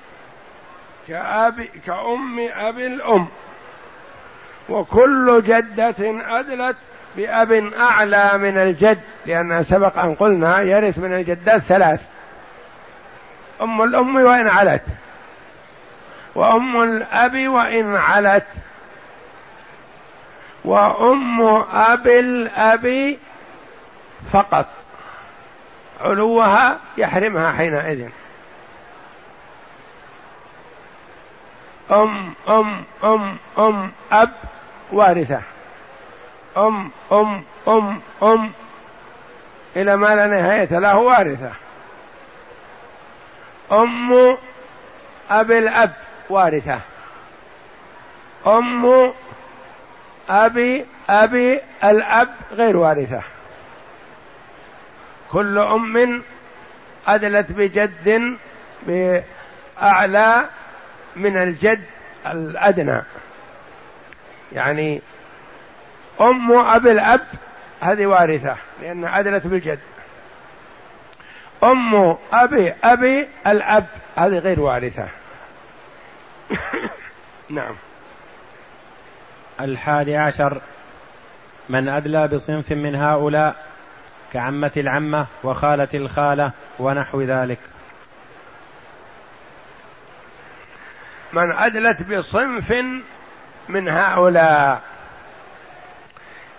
كأب 1.08 1.60
كأم 1.86 2.48
أبي 2.52 2.86
الأم. 2.86 3.28
وكل 4.68 5.42
جدة 5.46 5.94
أدلت 6.38 6.76
بأب 7.16 7.52
أعلى 7.80 8.38
من 8.38 8.58
الجد 8.58 9.00
لأن 9.26 9.62
سبق 9.62 9.98
أن 9.98 10.14
قلنا 10.14 10.60
يرث 10.60 10.98
من 10.98 11.14
الجدات 11.14 11.62
ثلاث. 11.62 12.02
أم 13.62 13.82
الأم 13.82 14.16
وإن 14.16 14.48
علت. 14.48 14.82
وأم 16.34 16.82
الأب 16.82 17.48
وإن 17.48 17.96
علت. 17.96 18.46
وأم 20.64 21.40
أبي 21.72 22.20
الأب 22.20 23.16
فقط. 24.32 24.66
علوها 26.00 26.78
يحرمها 26.98 27.52
حينئذ. 27.52 28.08
أم 31.90 32.34
أم 32.48 32.84
أم 33.04 33.36
أم 33.58 33.92
أب. 34.12 34.32
وارثة. 34.92 35.40
أم 36.56 36.90
أم 37.12 37.42
أم 37.68 38.00
أم. 38.22 38.52
إلى 39.76 39.96
ما 39.96 40.14
لا 40.14 40.26
نهاية 40.26 40.78
له 40.78 40.96
وارثة. 40.96 41.50
أم 43.72 44.36
أبي 45.30 45.58
الأب. 45.58 45.92
وارثة. 46.30 46.80
أم 48.46 49.12
أبي 50.30 50.86
أبي 51.10 51.60
الأب. 51.84 52.28
غير 52.52 52.76
وارثة. 52.76 53.22
كل 55.32 55.58
أم 55.58 56.22
أدلت 57.06 57.52
بجد 57.52 58.36
بأعلى 58.86 60.48
من 61.16 61.36
الجد 61.36 61.82
الأدنى. 62.26 63.02
يعني 64.52 65.02
أم 66.20 66.52
أبي 66.52 66.92
الأب 66.92 67.26
هذه 67.80 68.06
وارثة 68.06 68.56
لأن 68.82 69.04
عدلت 69.04 69.46
بالجد. 69.46 69.78
أم 71.64 72.16
أبي 72.32 72.74
أبي 72.84 73.28
الأب 73.46 73.86
هذه 74.16 74.38
غير 74.38 74.60
وارثة. 74.60 75.08
نعم. 77.50 77.74
الحادي 79.60 80.16
عشر 80.16 80.60
من 81.68 81.88
أدلى 81.88 82.28
بصنف 82.28 82.72
من 82.72 82.94
هؤلاء 82.94 83.66
كعمة 84.32 84.72
العمة 84.76 85.26
وخالة 85.44 85.88
الخالة 85.94 86.52
ونحو 86.78 87.22
ذلك. 87.22 87.58
من 91.36 91.52
أدلت 91.52 92.02
بصنف 92.02 92.72
من 93.68 93.88
هؤلاء. 93.88 94.82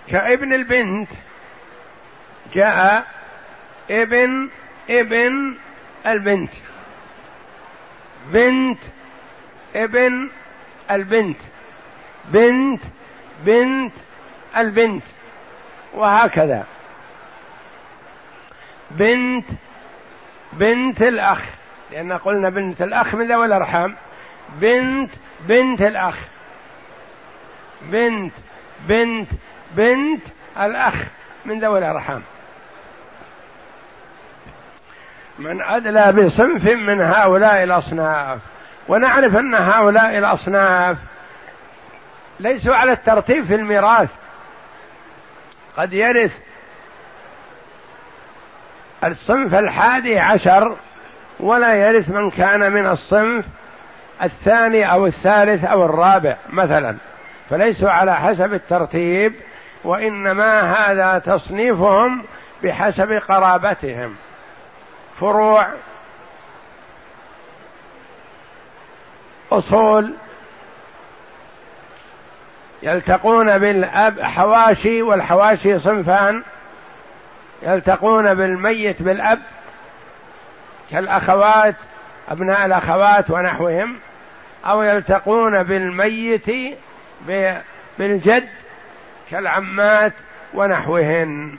كابن 0.07 0.53
البنت 0.53 1.09
جاء 2.53 3.05
ابن 3.89 4.49
ابن 4.89 5.57
البنت. 6.05 6.53
بنت 8.27 8.79
ابن 9.75 10.29
البنت. 10.91 11.39
بنت 12.25 12.81
بنت 13.45 13.93
البنت. 14.57 15.03
وهكذا. 15.93 16.65
بنت 18.91 19.45
بنت 20.53 21.01
الأخ. 21.01 21.41
لأن 21.91 22.13
قلنا 22.13 22.49
بنت 22.49 22.81
الأخ 22.81 23.15
من 23.15 23.31
ذوي 23.31 23.45
الأرحام. 23.45 23.95
بنت 24.49 25.11
بنت 25.41 25.81
الأخ. 25.81 26.17
بنت 27.81 28.33
بنت 28.87 29.29
بنت 29.71 30.21
الأخ. 30.59 30.95
من 31.45 31.59
ذوي 31.59 31.79
الأرحام. 31.79 32.23
من 35.39 35.61
أدلى 35.61 36.11
بصنف 36.11 36.65
من 36.65 37.01
هؤلاء 37.01 37.63
الأصناف. 37.63 38.39
ونعرف 38.87 39.35
أن 39.35 39.55
هؤلاء 39.55 40.17
الأصناف 40.17 40.97
ليسوا 42.39 42.75
على 42.75 42.91
الترتيب 42.91 43.45
في 43.45 43.55
الميراث. 43.55 44.09
قد 45.77 45.93
يرث 45.93 46.39
الصنف 49.03 49.55
الحادي 49.55 50.19
عشر 50.19 50.75
ولا 51.39 51.73
يرث 51.73 52.09
من 52.09 52.29
كان 52.29 52.71
من 52.71 52.87
الصنف 52.87 53.45
الثاني 54.23 54.91
أو 54.91 55.05
الثالث 55.05 55.65
أو 55.65 55.85
الرابع 55.85 56.37
مثلا. 56.49 56.97
فليسوا 57.49 57.89
على 57.89 58.15
حسب 58.15 58.53
الترتيب 58.53 59.33
وإنما 59.83 60.61
هذا 60.61 61.19
تصنيفهم 61.19 62.23
بحسب 62.63 63.11
قرابتهم. 63.11 64.15
فروع 65.19 65.67
أصول 69.51 70.13
يلتقون 72.83 73.57
بالأب 73.57 74.21
حواشي 74.21 75.01
والحواشي 75.01 75.79
صنفان 75.79 76.43
يلتقون 77.61 78.33
بالميت 78.33 79.01
بالأب 79.01 79.39
كالأخوات 80.91 81.75
أبناء 82.29 82.65
الأخوات 82.65 83.31
ونحوهم. 83.31 83.95
أو 84.65 84.81
يلتقون 84.81 85.63
بالميت 85.63 86.45
بالجد 87.99 88.47
كالعمات 89.31 90.13
ونحوهن 90.53 91.55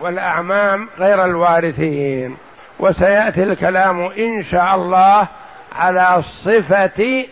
والأعمام 0.00 0.88
غير 0.98 1.24
الوارثين. 1.24 2.36
وسيأتي 2.78 3.42
الكلام 3.42 4.00
إن 4.00 4.42
شاء 4.42 4.74
الله 4.74 5.28
على 5.72 6.22
صفة 6.22 7.24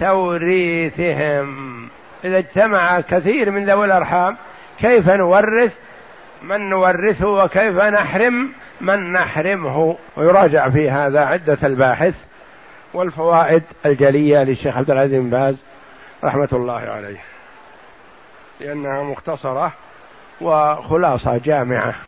توريثهم. 0.00 1.88
إذا 2.24 2.38
اجتمع 2.38 3.00
كثير 3.00 3.50
من 3.50 3.70
ذوي 3.70 3.84
الأرحام 3.84 4.36
كيف 4.80 5.08
نورث؟ 5.08 5.78
من 6.42 6.70
نورثه 6.70 7.28
وكيف 7.28 7.76
نحرم؟ 7.76 8.52
من 8.80 9.12
نحرمه. 9.12 9.96
ويراجع 10.16 10.68
في 10.68 10.90
هذا 10.90 11.20
عدة 11.20 11.58
الباحث. 11.62 12.27
والفوائد 12.94 13.62
الجلية 13.86 14.38
للشيخ 14.38 14.76
عبد 14.76 14.90
العزيز 14.90 15.20
بن 15.20 15.30
باز 15.30 15.56
رحمة 16.24 16.48
الله 16.52 16.80
عليه. 16.80 17.20
لأنها 18.60 19.02
مختصرة 19.02 19.72
وخلاصة 20.40 21.36
جامعة. 21.36 21.94